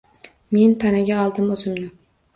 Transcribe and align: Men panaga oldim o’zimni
Men 0.57 0.73
panaga 0.85 1.21
oldim 1.27 1.53
o’zimni 1.57 1.89